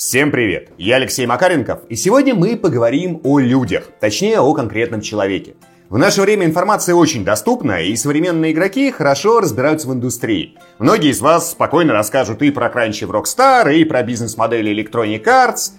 [0.00, 0.70] Всем привет!
[0.78, 5.56] Я Алексей Макаренков, и сегодня мы поговорим о людях, точнее о конкретном человеке.
[5.90, 10.56] В наше время информация очень доступна, и современные игроки хорошо разбираются в индустрии.
[10.78, 15.72] Многие из вас спокойно расскажут и про кранчи в Rockstar, и про бизнес-модели Electronic Arts.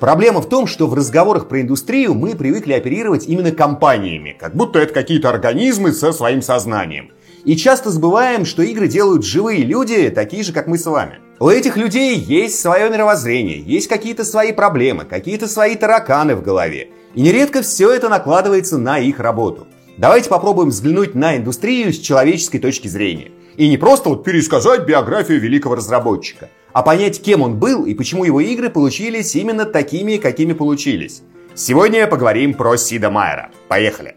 [0.00, 4.80] Проблема в том, что в разговорах про индустрию мы привыкли оперировать именно компаниями, как будто
[4.80, 7.12] это какие-то организмы со своим сознанием.
[7.44, 11.20] И часто забываем, что игры делают живые люди, такие же, как мы с вами.
[11.40, 16.88] У этих людей есть свое мировоззрение, есть какие-то свои проблемы, какие-то свои тараканы в голове.
[17.14, 19.68] И нередко все это накладывается на их работу.
[19.98, 23.30] Давайте попробуем взглянуть на индустрию с человеческой точки зрения.
[23.56, 28.24] И не просто вот пересказать биографию великого разработчика, а понять, кем он был и почему
[28.24, 31.22] его игры получились именно такими, какими получились.
[31.54, 33.50] Сегодня поговорим про Сида Майера.
[33.68, 34.16] Поехали!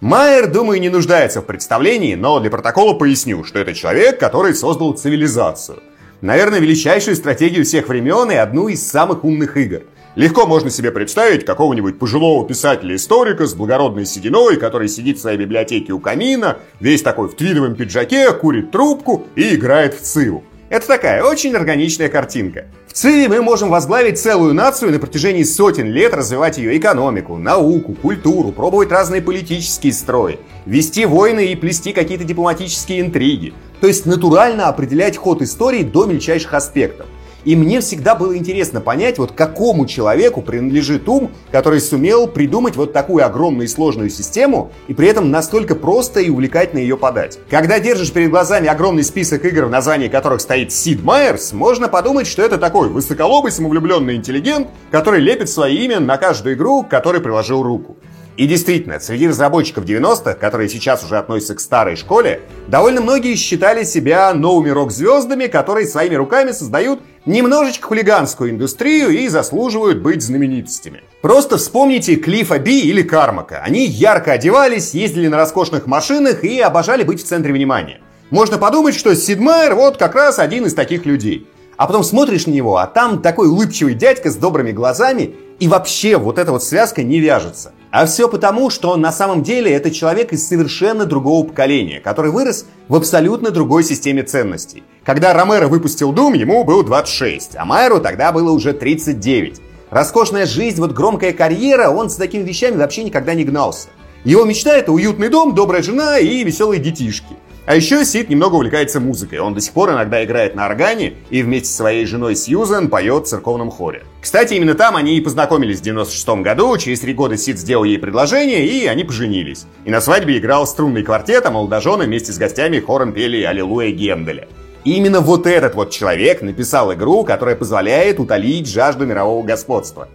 [0.00, 4.92] Майер, думаю, не нуждается в представлении, но для протокола поясню, что это человек, который создал
[4.92, 5.82] цивилизацию.
[6.20, 9.84] Наверное, величайшую стратегию всех времен и одну из самых умных игр.
[10.14, 15.94] Легко можно себе представить какого-нибудь пожилого писателя-историка с благородной сединой, который сидит в своей библиотеке
[15.94, 20.44] у камина, весь такой в твидовом пиджаке, курит трубку и играет в циву.
[20.68, 22.66] Это такая очень органичная картинка.
[22.92, 28.50] ЦИВе мы можем возглавить целую нацию на протяжении сотен лет развивать ее экономику, науку, культуру,
[28.50, 33.54] пробовать разные политические строи, вести войны и плести какие-то дипломатические интриги.
[33.80, 37.06] То есть натурально определять ход истории до мельчайших аспектов.
[37.46, 42.92] И мне всегда было интересно понять, вот какому человеку принадлежит ум, который сумел придумать вот
[42.92, 47.38] такую огромную и сложную систему, и при этом настолько просто и увлекательно ее подать.
[47.48, 52.26] Когда держишь перед глазами огромный список игр, в названии которых стоит Сид Майерс, можно подумать,
[52.26, 57.20] что это такой высоколобый, самовлюбленный интеллигент, который лепит свое имя на каждую игру, к которой
[57.20, 57.96] приложил руку.
[58.36, 63.82] И действительно, среди разработчиков 90-х, которые сейчас уже относятся к старой школе, довольно многие считали
[63.82, 71.02] себя новыми рок-звездами, которые своими руками создают немножечко хулиганскую индустрию и заслуживают быть знаменитостями.
[71.20, 73.60] Просто вспомните Клифа Би или Кармака.
[73.62, 78.00] Они ярко одевались, ездили на роскошных машинах и обожали быть в центре внимания.
[78.30, 81.46] Можно подумать, что Сид Майер вот как раз один из таких людей.
[81.76, 86.16] А потом смотришь на него, а там такой улыбчивый дядька с добрыми глазами, и вообще
[86.16, 87.72] вот эта вот связка не вяжется.
[87.90, 92.66] А все потому, что на самом деле это человек из совершенно другого поколения, который вырос
[92.88, 94.82] в абсолютно другой системе ценностей.
[95.04, 99.60] Когда Ромеро выпустил Doom, ему было 26, а Майеру тогда было уже 39.
[99.90, 103.88] Роскошная жизнь, вот громкая карьера, он с такими вещами вообще никогда не гнался.
[104.24, 107.36] Его мечта это уютный дом, добрая жена и веселые детишки.
[107.66, 109.40] А еще Сид немного увлекается музыкой.
[109.40, 113.24] Он до сих пор иногда играет на органе и вместе со своей женой Сьюзен поет
[113.26, 114.04] в церковном хоре.
[114.20, 116.76] Кстати, именно там они и познакомились в 96 году.
[116.78, 119.66] Через три года Сид сделал ей предложение, и они поженились.
[119.84, 124.46] И на свадьбе играл струнный квартет, а молодожены вместе с гостями хором пели «Аллилуйя Генделя».
[124.84, 130.08] Именно вот этот вот человек написал игру, которая позволяет утолить жажду мирового господства.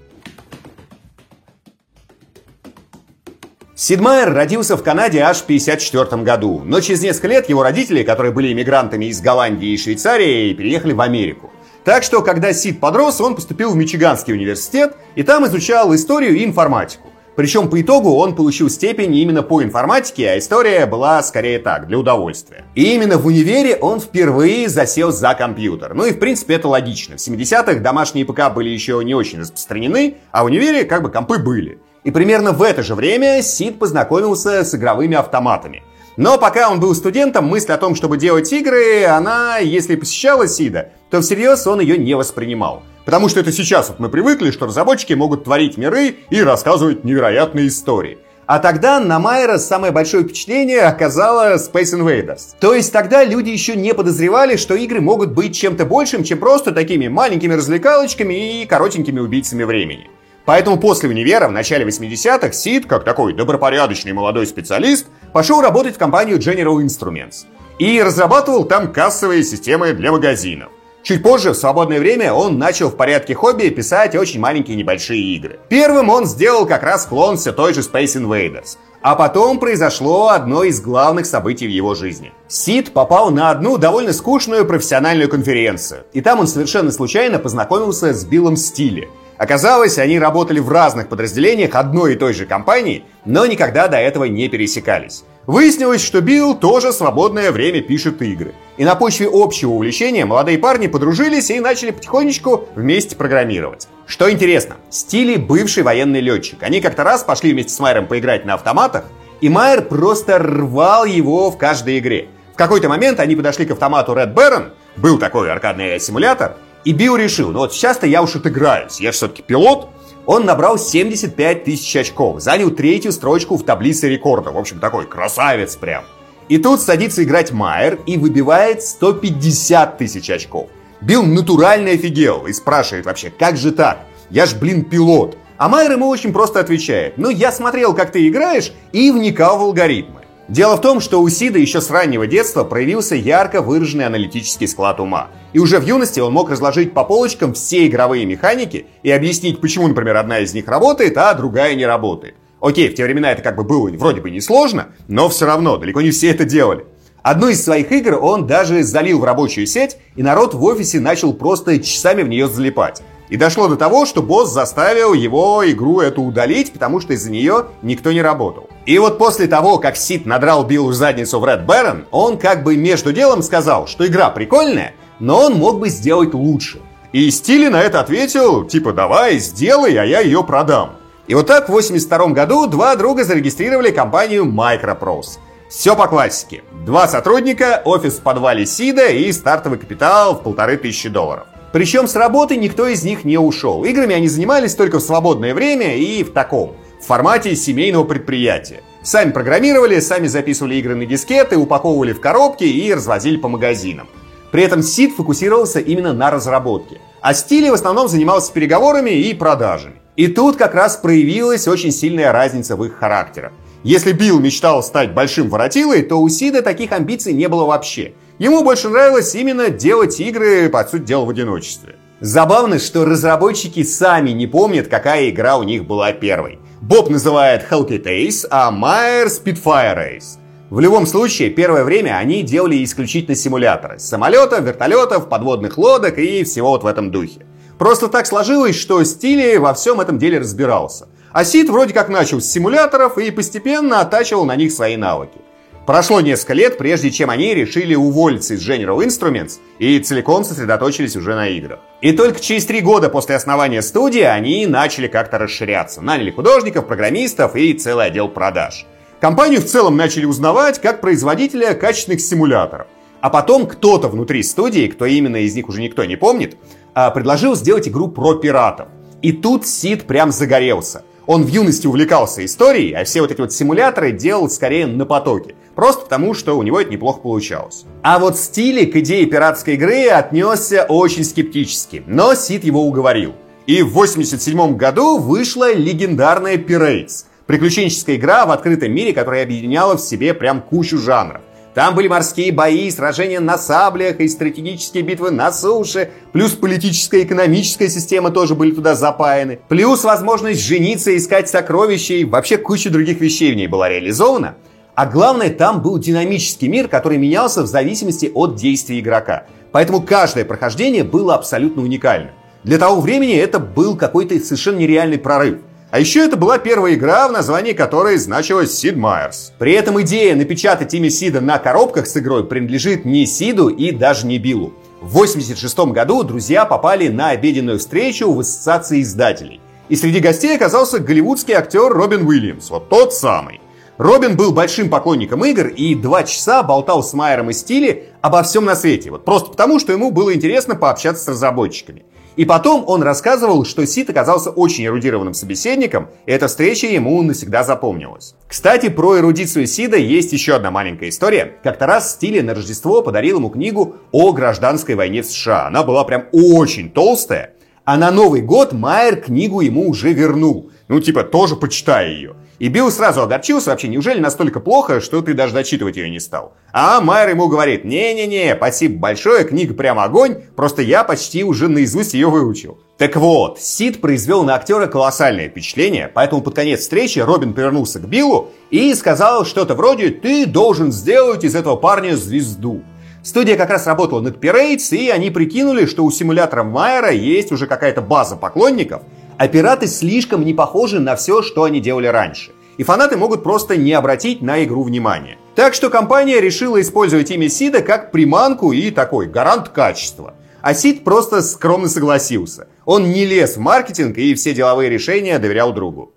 [3.84, 8.32] Сидмайер родился в Канаде аж в 1954 году, но через несколько лет его родители, которые
[8.32, 11.50] были иммигрантами из Голландии и Швейцарии, переехали в Америку.
[11.84, 16.46] Так что, когда Сид подрос, он поступил в Мичиганский университет и там изучал историю и
[16.46, 17.10] информатику.
[17.36, 21.98] Причем по итогу он получил степень именно по информатике, а история была скорее так, для
[21.98, 22.66] удовольствия.
[22.76, 25.96] И именно в универе он впервые засел за компьютер.
[25.96, 27.18] Ну и в принципе это логично.
[27.18, 31.40] В 70-х домашние ПК были еще не очень распространены, а в универе как бы компы
[31.40, 31.80] были.
[32.04, 35.84] И примерно в это же время Сид познакомился с игровыми автоматами.
[36.18, 40.90] Но пока он был студентом, мысль о том, чтобы делать игры, она, если посещала Сида,
[41.10, 42.84] то всерьез он ее не воспринимал.
[43.06, 47.68] Потому что это сейчас вот мы привыкли, что разработчики могут творить миры и рассказывать невероятные
[47.68, 48.20] истории.
[48.46, 52.56] А тогда на Майера самое большое впечатление оказало Space Invaders.
[52.60, 56.74] То есть тогда люди еще не подозревали, что игры могут быть чем-то большим, чем просто
[56.74, 60.10] такими маленькими развлекалочками и коротенькими убийцами времени.
[60.46, 66.00] Поэтому после универа в начале 80-х Сид, как такой добропорядочный молодой специалист, пошел работать в
[66.00, 67.46] компанию General Instruments
[67.80, 70.70] и разрабатывал там кассовые системы для магазинов.
[71.04, 75.60] Чуть позже, в свободное время, он начал в порядке хобби писать очень маленькие небольшие игры.
[75.68, 78.78] Первым он сделал как раз клон все той же Space Invaders.
[79.02, 82.34] А потом произошло одно из главных событий в его жизни.
[82.48, 86.04] Сид попал на одну довольно скучную профессиональную конференцию.
[86.14, 89.10] И там он совершенно случайно познакомился с Биллом Стиле,
[89.42, 94.26] Оказалось, они работали в разных подразделениях одной и той же компании, но никогда до этого
[94.26, 95.24] не пересекались.
[95.48, 98.54] Выяснилось, что Билл тоже свободное время пишет игры.
[98.78, 103.88] И на почве общего увлечения молодые парни подружились и начали потихонечку вместе программировать.
[104.06, 106.62] Что интересно, Стили бывший военный летчик.
[106.62, 109.06] Они как-то раз пошли вместе с Майером поиграть на автоматах,
[109.42, 112.28] и Майер просто рвал его в каждой игре.
[112.54, 117.16] В какой-то момент они подошли к автомату Red Baron, Был такой аркадный симулятор, и Био
[117.16, 119.90] решил, ну вот сейчас-то я уж отыграюсь, я же все-таки пилот.
[120.26, 124.54] Он набрал 75 тысяч очков, занял третью строчку в таблице рекордов.
[124.54, 126.04] В общем, такой красавец прям.
[126.48, 130.70] И тут садится играть Майер и выбивает 150 тысяч очков.
[131.02, 134.06] Билл натурально офигел и спрашивает вообще, как же так?
[134.30, 135.38] Я ж, блин, пилот.
[135.58, 139.62] А Майер ему очень просто отвечает, ну я смотрел, как ты играешь и вникал в
[139.62, 140.21] алгоритмы.
[140.52, 145.00] Дело в том, что у Сида еще с раннего детства проявился ярко выраженный аналитический склад
[145.00, 145.30] ума.
[145.54, 149.88] И уже в юности он мог разложить по полочкам все игровые механики и объяснить, почему,
[149.88, 152.36] например, одна из них работает, а другая не работает.
[152.60, 156.02] Окей, в те времена это как бы было вроде бы несложно, но все равно далеко
[156.02, 156.86] не все это делали.
[157.24, 161.32] Одну из своих игр он даже залил в рабочую сеть, и народ в офисе начал
[161.32, 163.02] просто часами в нее залипать.
[163.32, 167.68] И дошло до того, что босс заставил его игру эту удалить, потому что из-за нее
[167.82, 168.70] никто не работал.
[168.86, 172.76] И вот после того, как Сид надрал Биллу задницу в Red Baron, он как бы
[172.76, 176.82] между делом сказал, что игра прикольная, но он мог бы сделать лучше.
[177.14, 180.98] И Стили на это ответил, типа, давай, сделай, а я ее продам.
[181.28, 185.40] И вот так в 82 году два друга зарегистрировали компанию Microprose.
[185.70, 186.64] Все по классике.
[186.86, 191.48] Два сотрудника, офис в подвале Сида и стартовый капитал в полторы тысячи долларов.
[191.72, 193.86] Причем с работы никто из них не ушел.
[193.86, 198.82] Играми они занимались только в свободное время и в таком, в формате семейного предприятия.
[199.04, 204.08] Сами программировали, сами записывали игры на дискеты, упаковывали в коробки и развозили по магазинам.
[204.52, 209.96] При этом Сид фокусировался именно на разработке, а Стили в основном занимался переговорами и продажами.
[210.18, 213.54] И тут как раз проявилась очень сильная разница в их характерах.
[213.84, 218.14] Если Билл мечтал стать большим воротилой, то у Сида таких амбиций не было вообще.
[218.42, 221.98] Ему больше нравилось именно делать игры, по сути дела, в одиночестве.
[222.22, 226.58] Забавно, что разработчики сами не помнят, какая игра у них была первой.
[226.82, 230.40] Боб называет Hellcat Ace, а Майер Spitfire Ace.
[230.72, 234.00] В любом случае, первое время они делали исключительно симуляторы.
[234.00, 237.46] Самолетов, вертолетов, подводных лодок и всего вот в этом духе.
[237.78, 241.08] Просто так сложилось, что Стили во всем этом деле разбирался.
[241.32, 245.38] А Сид вроде как начал с симуляторов и постепенно оттачивал на них свои навыки.
[245.86, 251.34] Прошло несколько лет, прежде чем они решили уволиться из General Instruments и целиком сосредоточились уже
[251.34, 251.80] на играх.
[252.02, 256.02] И только через три года после основания студии они начали как-то расширяться.
[256.02, 258.86] Наняли художников, программистов и целый отдел продаж.
[259.20, 262.88] Компанию в целом начали узнавать как производителя качественных симуляторов.
[263.20, 266.58] А потом кто-то внутри студии, кто именно из них уже никто не помнит,
[266.94, 268.88] а, предложил сделать игру про пиратов.
[269.22, 271.04] И тут Сид прям загорелся.
[271.28, 275.56] Он в юности увлекался историей, а все вот эти вот симуляторы делал скорее на потоке.
[275.76, 277.86] Просто потому, что у него это неплохо получалось.
[278.04, 283.34] А вот Стили к идее пиратской игры отнесся очень скептически, но Сид его уговорил.
[283.68, 290.02] И в 87 году вышла легендарная Pirates, Приключенческая игра в открытом мире, которая объединяла в
[290.02, 291.42] себе прям кучу жанров.
[291.74, 296.10] Там были морские бои, сражения на саблях и стратегические битвы на суше.
[296.34, 299.60] Плюс политическая и экономическая система тоже были туда запаяны.
[299.70, 302.16] Плюс возможность жениться искать сокровища.
[302.16, 304.56] И вообще куча других вещей в ней была реализована.
[304.96, 309.46] А главное, там был динамический мир, который менялся в зависимости от действий игрока.
[309.72, 312.32] Поэтому каждое прохождение было абсолютно уникальным.
[312.66, 315.60] Для того времени это был какой-то совершенно нереальный прорыв.
[315.92, 319.52] А еще это была первая игра, в названии которой значилась Сид Майерс.
[319.60, 324.26] При этом идея напечатать имя Сида на коробках с игрой принадлежит не Сиду и даже
[324.26, 324.72] не Биллу.
[325.02, 329.60] В 1986 году друзья попали на обеденную встречу в ассоциации издателей.
[329.90, 333.60] И среди гостей оказался голливудский актер Робин Уильямс, вот тот самый.
[333.98, 338.64] Робин был большим поклонником игр и два часа болтал с Майером и Стили обо всем
[338.64, 339.12] на свете.
[339.12, 342.06] Вот просто потому, что ему было интересно пообщаться с разработчиками.
[342.36, 347.64] И потом он рассказывал, что Сид оказался очень эрудированным собеседником, и эта встреча ему навсегда
[347.64, 348.36] запомнилась.
[348.48, 351.54] Кстати, про эрудицию Сида есть еще одна маленькая история.
[351.64, 355.68] Как-то раз Стили на Рождество подарил ему книгу о гражданской войне в США.
[355.68, 357.54] Она была прям очень толстая.
[357.84, 360.72] А на Новый год Майер книгу ему уже вернул.
[360.88, 362.36] Ну, типа, тоже почитай ее.
[362.62, 366.54] И Билл сразу огорчился, вообще, неужели настолько плохо, что ты даже дочитывать ее не стал?
[366.72, 372.14] А Майер ему говорит, не-не-не, спасибо большое, книга прям огонь, просто я почти уже наизусть
[372.14, 372.78] ее выучил.
[373.00, 378.08] Так вот, Сид произвел на актера колоссальное впечатление, поэтому под конец встречи Робин повернулся к
[378.08, 382.84] Биллу и сказал что-то вроде «ты должен сделать из этого парня звезду».
[383.24, 387.66] Студия как раз работала над Pirates, и они прикинули, что у симулятора Майера есть уже
[387.66, 389.02] какая-то база поклонников–
[389.42, 392.52] а пираты слишком не похожи на все, что они делали раньше.
[392.78, 395.40] И фанаты могут просто не обратить на игру внимания.
[395.56, 400.36] Так что компания решила использовать имя Сида как приманку и такой гарант качества.
[400.62, 402.68] А Сид просто скромно согласился.
[402.86, 406.14] Он не лез в маркетинг и все деловые решения доверял другу.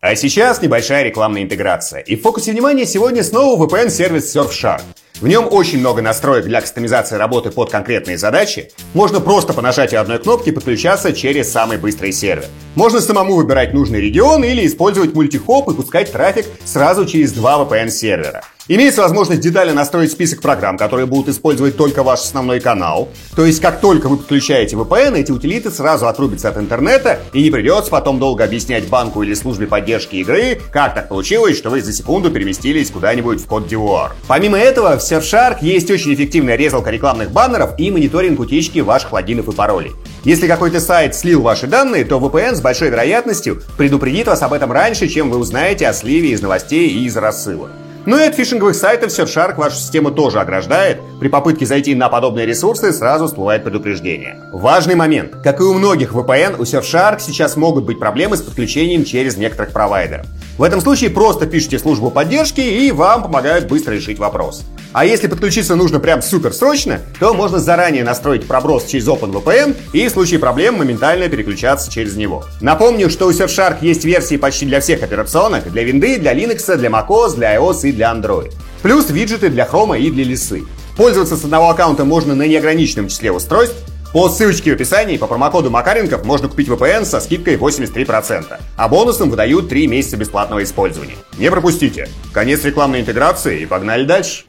[0.00, 1.98] А сейчас небольшая рекламная интеграция.
[2.02, 4.82] И в фокусе внимания сегодня снова VPN-сервис Surfshark.
[5.20, 8.70] В нем очень много настроек для кастомизации работы под конкретные задачи.
[8.94, 12.46] Можно просто по нажатию одной кнопки подключаться через самый быстрый сервер.
[12.76, 18.44] Можно самому выбирать нужный регион или использовать мультихоп и пускать трафик сразу через два VPN-сервера.
[18.70, 23.08] Имеется возможность детально настроить список программ, которые будут использовать только ваш основной канал.
[23.34, 27.50] То есть, как только вы подключаете VPN, эти утилиты сразу отрубятся от интернета, и не
[27.50, 31.94] придется потом долго объяснять банку или службе поддержки игры, как так получилось, что вы за
[31.94, 34.12] секунду переместились куда-нибудь в код дивуар.
[34.26, 39.48] Помимо этого, в Surfshark есть очень эффективная резалка рекламных баннеров и мониторинг утечки ваших логинов
[39.48, 39.92] и паролей.
[40.24, 44.70] Если какой-то сайт слил ваши данные, то VPN с большой вероятностью предупредит вас об этом
[44.70, 47.70] раньше, чем вы узнаете о сливе из новостей и из рассылок.
[48.06, 51.00] Ну и от фишинговых сайтов Surfshark вашу систему тоже ограждает.
[51.20, 54.40] При попытке зайти на подобные ресурсы сразу всплывает предупреждение.
[54.52, 55.36] Важный момент.
[55.42, 59.72] Как и у многих VPN, у Surfshark сейчас могут быть проблемы с подключением через некоторых
[59.72, 60.26] провайдеров.
[60.58, 64.64] В этом случае просто пишите службу поддержки и вам помогают быстро решить вопрос.
[64.92, 70.08] А если подключиться нужно прям супер срочно, то можно заранее настроить проброс через OpenVPN и
[70.08, 72.44] в случае проблем моментально переключаться через него.
[72.60, 76.88] Напомню, что у Surfshark есть версии почти для всех операционок, для винды, для Linux, для
[76.88, 78.52] macOS, для iOS и для Android.
[78.82, 80.64] Плюс виджеты для Chrome и для лисы.
[80.96, 83.76] Пользоваться с одного аккаунта можно на неограниченном числе устройств,
[84.12, 89.28] по ссылочке в описании по промокоду Макаренков можно купить VPN со скидкой 83%, а бонусом
[89.28, 91.16] выдают 3 месяца бесплатного использования.
[91.36, 92.08] Не пропустите.
[92.32, 94.44] Конец рекламной интеграции и погнали дальше.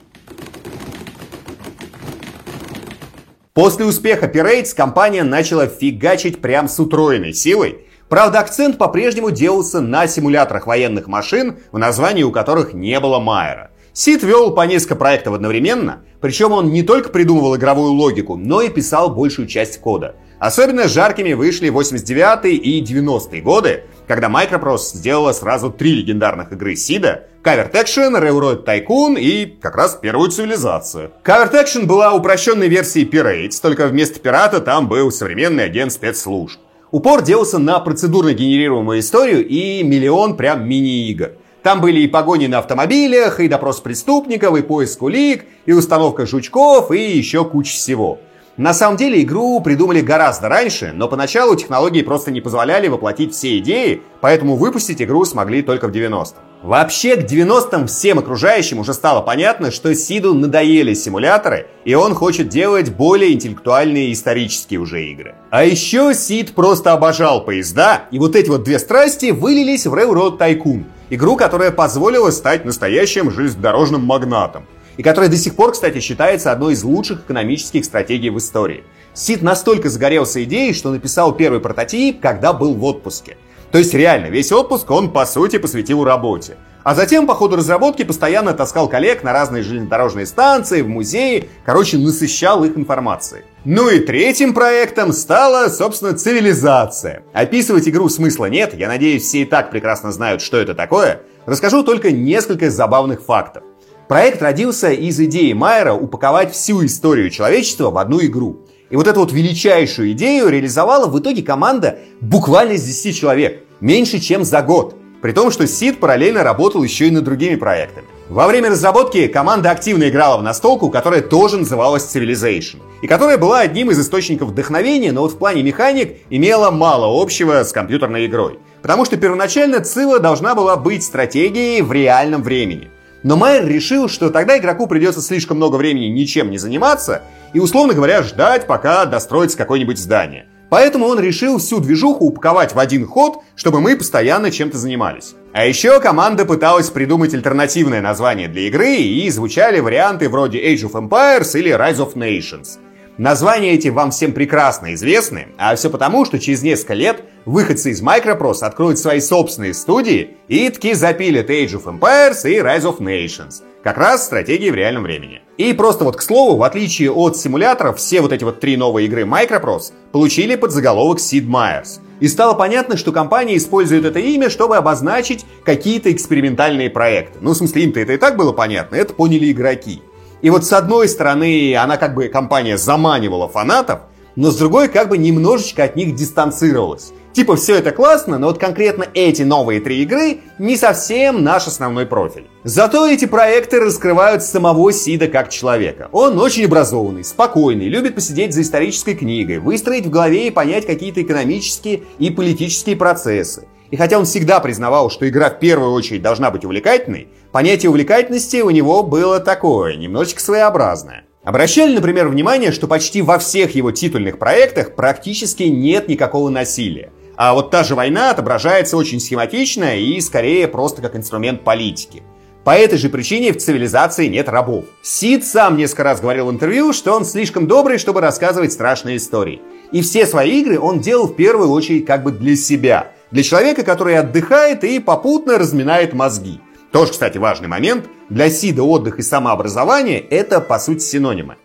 [3.53, 7.79] После успеха Pirates компания начала фигачить прям с утроенной силой.
[8.07, 13.71] Правда, акцент по-прежнему делался на симуляторах военных машин, в названии у которых не было Майера.
[13.99, 18.69] Сид вел по несколько проектов одновременно, причем он не только придумывал игровую логику, но и
[18.69, 20.15] писал большую часть кода.
[20.39, 27.25] Особенно жаркими вышли 89 и 90-е годы, когда Microprose сделала сразу три легендарных игры Сида,
[27.43, 31.11] Cover Action, Railroad Tycoon и как раз первую цивилизацию.
[31.25, 36.57] Cover Action была упрощенной версией Pirates, только вместо пирата там был современный агент спецслужб.
[36.91, 41.31] Упор делался на процедурно генерируемую историю и миллион прям мини-игр.
[41.63, 46.91] Там были и погони на автомобилях, и допрос преступников, и поиск улик, и установка жучков,
[46.91, 48.19] и еще куча всего.
[48.59, 53.57] На самом деле игру придумали гораздо раньше, но поначалу технологии просто не позволяли воплотить все
[53.59, 56.43] идеи, поэтому выпустить игру смогли только в 90-м.
[56.61, 62.49] Вообще, к 90-м всем окружающим уже стало понятно, что Сиду надоели симуляторы, и он хочет
[62.49, 65.35] делать более интеллектуальные исторические уже игры.
[65.51, 70.37] А еще Сид просто обожал поезда, и вот эти вот две страсти вылились в Railroad
[70.37, 74.65] Tycoon, игру, которая позволила стать настоящим железнодорожным магнатом
[74.97, 78.83] и которая до сих пор, кстати, считается одной из лучших экономических стратегий в истории.
[79.13, 83.37] Сид настолько загорелся идеей, что написал первый прототип, когда был в отпуске.
[83.71, 86.57] То есть реально, весь отпуск он по сути посвятил работе.
[86.89, 91.99] А затем по ходу разработки постоянно таскал коллег на разные железнодорожные станции, в музеи, короче,
[91.99, 93.43] насыщал их информацией.
[93.63, 97.21] Ну и третьим проектом стала, собственно, цивилизация.
[97.31, 101.21] Описывать игру смысла нет, я надеюсь, все и так прекрасно знают, что это такое.
[101.45, 103.61] Расскажу только несколько забавных фактов.
[104.07, 108.61] Проект родился из идеи Майера упаковать всю историю человечества в одну игру.
[108.89, 113.63] И вот эту вот величайшую идею реализовала в итоге команда буквально из 10 человек.
[113.79, 114.95] Меньше, чем за год.
[115.21, 118.07] При том, что Сид параллельно работал еще и над другими проектами.
[118.29, 122.77] Во время разработки команда активно играла в настолку, которая тоже называлась Civilization.
[123.01, 127.63] И которая была одним из источников вдохновения, но вот в плане механик имела мало общего
[127.63, 128.59] с компьютерной игрой.
[128.81, 132.89] Потому что первоначально Цива должна была быть стратегией в реальном времени.
[133.23, 137.23] Но Майер решил, что тогда игроку придется слишком много времени ничем не заниматься
[137.53, 140.45] и, условно говоря, ждать, пока достроится какое-нибудь здание.
[140.69, 145.35] Поэтому он решил всю движуху упаковать в один ход, чтобы мы постоянно чем-то занимались.
[145.51, 150.91] А еще команда пыталась придумать альтернативное название для игры, и звучали варианты вроде Age of
[150.91, 152.77] Empires или Rise of Nations–
[153.19, 158.01] Названия эти вам всем прекрасно известны, а все потому, что через несколько лет выходцы из
[158.01, 163.61] Microprose откроют свои собственные студии и таки запилят Age of Empires и Rise of Nations.
[163.83, 165.41] Как раз стратегии в реальном времени.
[165.57, 169.07] И просто вот к слову, в отличие от симуляторов, все вот эти вот три новые
[169.07, 171.99] игры Microprose получили под заголовок Sid Meier's.
[172.19, 177.39] И стало понятно, что компания использует это имя, чтобы обозначить какие-то экспериментальные проекты.
[177.41, 180.01] Ну, в смысле, им-то это и так было понятно, это поняли игроки.
[180.41, 184.01] И вот с одной стороны, она как бы, компания заманивала фанатов,
[184.39, 187.11] но с другой как бы немножечко от них дистанцировалась.
[187.33, 192.05] Типа все это классно, но вот конкретно эти новые три игры не совсем наш основной
[192.05, 192.47] профиль.
[192.63, 196.07] Зато эти проекты раскрывают самого Сида как человека.
[196.13, 201.21] Он очень образованный, спокойный, любит посидеть за исторической книгой, выстроить в голове и понять какие-то
[201.21, 203.67] экономические и политические процессы.
[203.91, 208.61] И хотя он всегда признавал, что игра в первую очередь должна быть увлекательной, понятие увлекательности
[208.61, 211.25] у него было такое, немножечко своеобразное.
[211.49, 217.11] Обращали, например, внимание, что почти во всех его титульных проектах практически нет никакого насилия.
[217.37, 222.21] А вот та же война отображается очень схематично и скорее просто как инструмент политики.
[222.63, 224.85] По этой же причине в цивилизации нет рабов.
[225.01, 229.59] Сид сам несколько раз говорил в интервью, что он слишком добрый, чтобы рассказывать страшные истории.
[229.91, 233.07] И все свои игры он делал в первую очередь как бы для себя.
[233.31, 236.61] Для человека, который отдыхает и попутно разминает мозги.
[236.91, 238.05] Тоже, кстати, важный момент.
[238.29, 241.57] Для Сида отдых и самообразование– это, по сути, синонимы.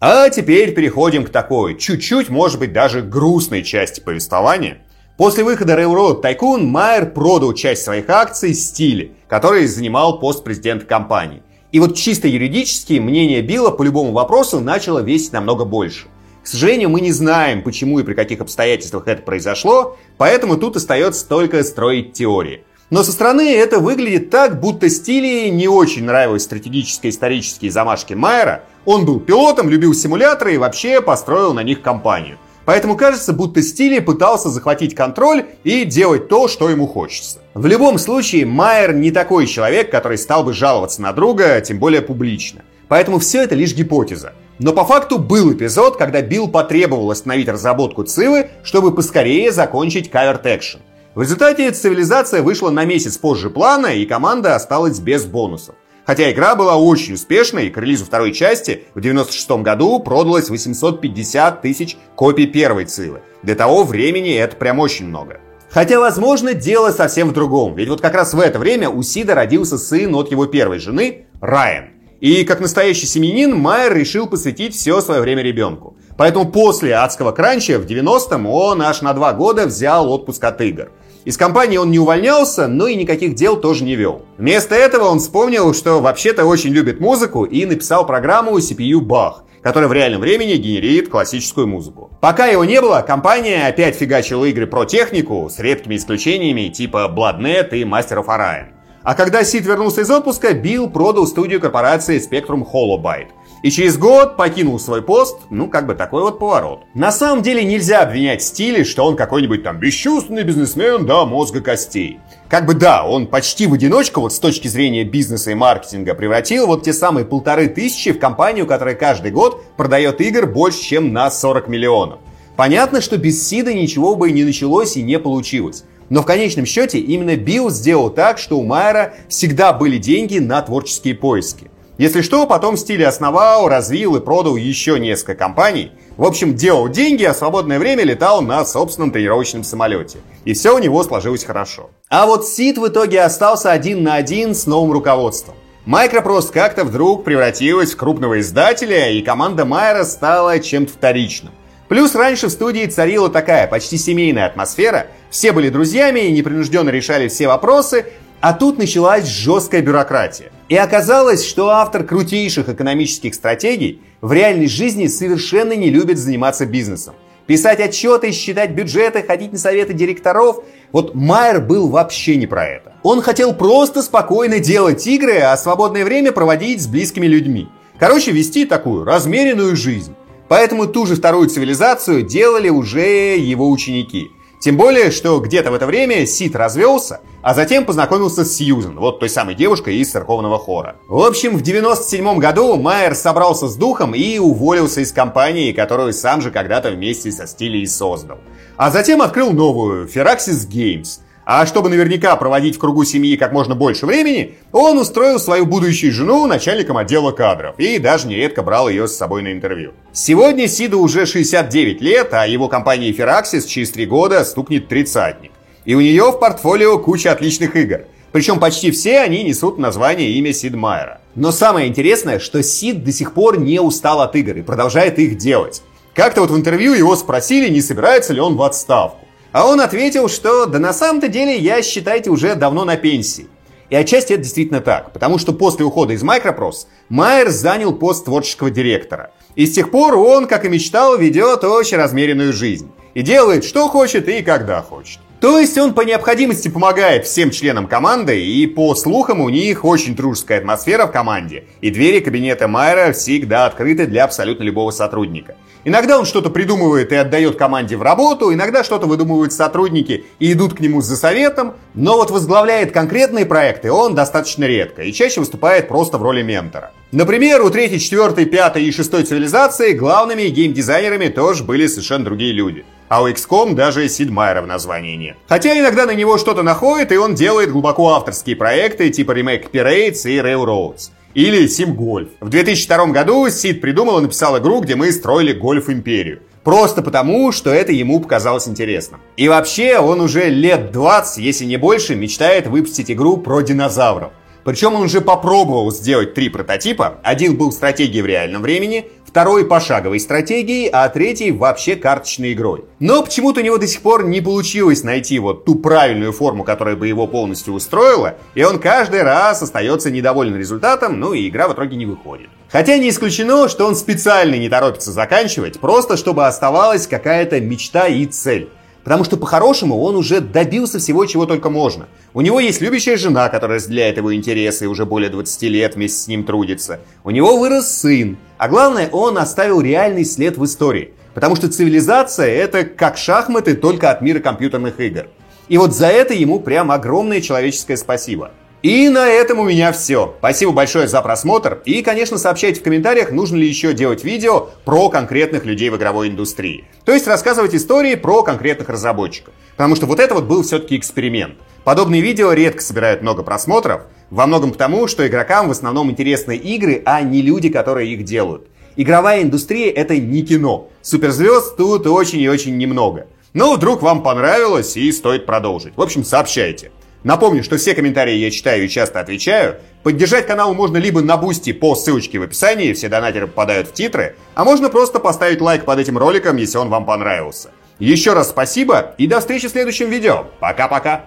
[0.00, 4.78] А теперь переходим к такой, чуть-чуть, может быть, даже грустной части повествования.
[5.16, 11.42] После выхода Railroad Tycoon Майер продал часть своих акций Стиле, который занимал пост президента компании.
[11.72, 16.06] И вот чисто юридически мнение Билла по любому вопросу начало весить намного больше.
[16.48, 21.28] К сожалению, мы не знаем, почему и при каких обстоятельствах это произошло, поэтому тут остается
[21.28, 22.62] только строить теории.
[22.88, 28.64] Но со стороны это выглядит так, будто Стиле не очень нравились стратегические исторические замашки Майера.
[28.86, 32.38] Он был пилотом, любил симуляторы и вообще построил на них компанию.
[32.64, 37.40] Поэтому кажется, будто Стиле пытался захватить контроль и делать то, что ему хочется.
[37.52, 42.00] В любом случае, Майер не такой человек, который стал бы жаловаться на друга, тем более
[42.00, 42.62] публично.
[42.88, 44.32] Поэтому все это лишь гипотеза.
[44.58, 50.42] Но по факту был эпизод, когда Билл потребовал остановить разработку Цивы, чтобы поскорее закончить Covert
[50.42, 50.78] Action.
[51.14, 55.74] В результате цивилизация вышла на месяц позже плана, и команда осталась без бонусов.
[56.06, 61.60] Хотя игра была очень успешной, и к релизу второй части в 96 году продалось 850
[61.60, 63.20] тысяч копий первой Цивы.
[63.42, 65.40] Для того времени это прям очень много.
[65.70, 67.74] Хотя, возможно, дело совсем в другом.
[67.74, 71.26] Ведь вот как раз в это время у Сида родился сын от его первой жены,
[71.40, 71.90] Райан.
[72.20, 75.96] И как настоящий семьянин, Майер решил посвятить все свое время ребенку.
[76.16, 80.90] Поэтому после адского кранча в 90-м он аж на два года взял отпуск от игр.
[81.24, 84.22] Из компании он не увольнялся, но и никаких дел тоже не вел.
[84.36, 89.88] Вместо этого он вспомнил, что вообще-то очень любит музыку и написал программу CPU Bach, которая
[89.88, 92.10] в реальном времени генерит классическую музыку.
[92.20, 97.70] Пока его не было, компания опять фигачила игры про технику с редкими исключениями типа Bloodnet
[97.70, 98.77] и Master of Orion.
[99.08, 103.28] А когда Сид вернулся из отпуска, Билл продал студию корпорации Spectrum Holobyte.
[103.62, 106.84] И через год покинул свой пост, ну, как бы такой вот поворот.
[106.92, 112.20] На самом деле нельзя обвинять Стили, что он какой-нибудь там бесчувственный бизнесмен до мозга костей.
[112.50, 116.66] Как бы да, он почти в одиночку, вот с точки зрения бизнеса и маркетинга, превратил
[116.66, 121.30] вот те самые полторы тысячи в компанию, которая каждый год продает игр больше, чем на
[121.30, 122.18] 40 миллионов.
[122.56, 125.84] Понятно, что без Сида ничего бы и не началось и не получилось.
[126.08, 130.62] Но в конечном счете именно Билл сделал так, что у Майера всегда были деньги на
[130.62, 131.70] творческие поиски.
[131.98, 135.90] Если что, потом Стиле основал, развил и продал еще несколько компаний.
[136.16, 140.18] В общем, делал деньги, а свободное время летал на собственном тренировочном самолете.
[140.44, 141.90] И все у него сложилось хорошо.
[142.08, 145.56] А вот Сид в итоге остался один на один с новым руководством.
[145.86, 151.52] Microprose как-то вдруг превратилась в крупного издателя, и команда Майера стала чем-то вторичным.
[151.88, 157.28] Плюс раньше в студии царила такая почти семейная атмосфера, все были друзьями и непринужденно решали
[157.28, 158.06] все вопросы,
[158.40, 160.52] а тут началась жесткая бюрократия.
[160.68, 167.14] И оказалось, что автор крутейших экономических стратегий в реальной жизни совершенно не любит заниматься бизнесом.
[167.46, 170.62] Писать отчеты, считать бюджеты, ходить на советы директоров.
[170.92, 172.92] Вот Майер был вообще не про это.
[173.02, 177.68] Он хотел просто спокойно делать игры, а свободное время проводить с близкими людьми.
[177.98, 180.14] Короче, вести такую размеренную жизнь.
[180.48, 184.32] Поэтому ту же вторую цивилизацию делали уже его ученики.
[184.60, 189.20] Тем более, что где-то в это время Сид развелся, а затем познакомился с Сьюзен, вот
[189.20, 190.96] той самой девушкой из церковного хора.
[191.06, 196.40] В общем, в 97 году Майер собрался с духом и уволился из компании, которую сам
[196.40, 198.38] же когда-то вместе со Стилей создал.
[198.76, 203.74] А затем открыл новую, Firaxis Games– а чтобы наверняка проводить в кругу семьи как можно
[203.74, 209.08] больше времени, он устроил свою будущую жену начальником отдела кадров и даже нередко брал ее
[209.08, 209.92] с собой на интервью.
[210.12, 215.52] Сегодня Сиду уже 69 лет, а его компания Firaxis через 3 года стукнет тридцатник.
[215.86, 218.00] И у нее в портфолио куча отличных игр.
[218.30, 221.22] Причем почти все они несут название имя Сид Майера.
[221.34, 225.38] Но самое интересное, что Сид до сих пор не устал от игр и продолжает их
[225.38, 225.80] делать.
[226.12, 229.27] Как-то вот в интервью его спросили, не собирается ли он в отставку.
[229.52, 233.48] А он ответил, что да на самом-то деле я, считайте, уже давно на пенсии.
[233.90, 238.70] И отчасти это действительно так, потому что после ухода из Microprose Майер занял пост творческого
[238.70, 239.30] директора.
[239.54, 242.90] И с тех пор он, как и мечтал, ведет очень размеренную жизнь.
[243.14, 245.20] И делает, что хочет и когда хочет.
[245.40, 250.16] То есть он по необходимости помогает всем членам команды, и по слухам у них очень
[250.16, 255.54] дружеская атмосфера в команде, и двери кабинета Майера всегда открыты для абсолютно любого сотрудника.
[255.88, 260.74] Иногда он что-то придумывает и отдает команде в работу, иногда что-то выдумывают сотрудники и идут
[260.74, 265.88] к нему за советом, но вот возглавляет конкретные проекты он достаточно редко и чаще выступает
[265.88, 266.92] просто в роли ментора.
[267.10, 272.84] Например, у третьей, четвертой, пятой и шестой цивилизации главными геймдизайнерами тоже были совершенно другие люди.
[273.08, 275.38] А у XCOM даже Сид Майера в названии нет.
[275.48, 280.28] Хотя иногда на него что-то находит, и он делает глубоко авторские проекты типа ремейк Pirates
[280.28, 281.12] и Railroads.
[281.34, 282.28] Или Sim Golf.
[282.40, 286.40] В 2002 году Сид придумал и написал игру, где мы строили гольф-империю.
[286.64, 289.20] Просто потому, что это ему показалось интересным.
[289.36, 294.32] И вообще, он уже лет 20, если не больше, мечтает выпустить игру про динозавров.
[294.64, 297.20] Причем он уже попробовал сделать три прототипа.
[297.22, 302.86] Один был стратегией в реальном времени, второй пошаговой стратегией, а третий вообще карточной игрой.
[302.98, 306.96] Но почему-то у него до сих пор не получилось найти вот ту правильную форму, которая
[306.96, 311.74] бы его полностью устроила, и он каждый раз остается недоволен результатом, ну и игра в
[311.74, 312.48] итоге не выходит.
[312.68, 318.26] Хотя не исключено, что он специально не торопится заканчивать, просто чтобы оставалась какая-то мечта и
[318.26, 318.68] цель.
[319.08, 322.08] Потому что по-хорошему он уже добился всего, чего только можно.
[322.34, 326.18] У него есть любящая жена, которая разделяет его интересы и уже более 20 лет вместе
[326.18, 327.00] с ним трудится.
[327.24, 328.36] У него вырос сын.
[328.58, 331.14] А главное, он оставил реальный след в истории.
[331.32, 335.28] Потому что цивилизация это как шахматы, только от мира компьютерных игр.
[335.68, 338.50] И вот за это ему прям огромное человеческое спасибо.
[338.82, 340.36] И на этом у меня все.
[340.38, 341.82] Спасибо большое за просмотр.
[341.84, 346.28] И, конечно, сообщайте в комментариях, нужно ли еще делать видео про конкретных людей в игровой
[346.28, 346.84] индустрии.
[347.04, 349.52] То есть рассказывать истории про конкретных разработчиков.
[349.76, 351.56] Потому что вот это вот был все-таки эксперимент.
[351.82, 357.02] Подобные видео редко собирают много просмотров, во многом потому, что игрокам в основном интересны игры,
[357.04, 358.68] а не люди, которые их делают.
[358.94, 360.88] Игровая индустрия это не кино.
[361.02, 363.26] Суперзвезд тут очень и очень немного.
[363.54, 365.96] Но вдруг вам понравилось и стоит продолжить.
[365.96, 366.92] В общем, сообщайте.
[367.28, 369.76] Напомню, что все комментарии я читаю и часто отвечаю.
[370.02, 374.34] Поддержать канал можно либо на Boosty по ссылочке в описании, все донатеры попадают в титры,
[374.54, 377.70] а можно просто поставить лайк под этим роликом, если он вам понравился.
[377.98, 380.46] Еще раз спасибо и до встречи в следующем видео.
[380.58, 381.26] Пока-пока.